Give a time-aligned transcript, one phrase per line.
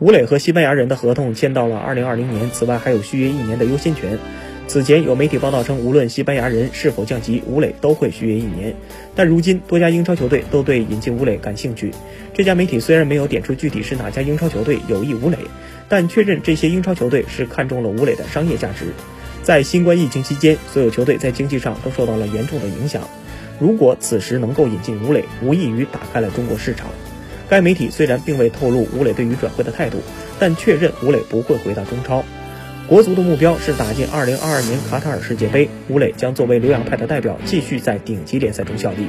[0.00, 4.18] 吴磊和西班牙人的合同签到了2020年，此外还有续约一年的优先权。
[4.66, 8.74] 此前有媒体报道称，无论西班牙人是否降级，吴磊都会续约一年。
[9.14, 11.92] 但如今多家英超球队都对引进吴磊感兴趣。
[12.32, 15.38] 这家媒体虽然没有点出具体是哪家英超球队有意吴磊，
[15.88, 18.86] 但确认这些英超球队是看中了吴磊的商业价值。
[19.42, 23.06] 在新冠疫情期间，所有球队在经济上都受到了严重的影响。
[23.60, 26.88] 如果此时能够引进吴磊，无异于打开了中国市场。
[27.48, 29.98] 该媒体虽然并未透露吴磊对于转会的态度，
[30.38, 32.24] 但确认吴磊不会回到中超。
[32.86, 39.06] 国足的目标是打进2022年卡塔尔世界杯，吴磊将作为留洋派的代表，继续在顶级联赛中效力。